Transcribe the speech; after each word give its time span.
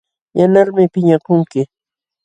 Yanqalmi 0.37 0.83
piñakunki. 0.93 1.61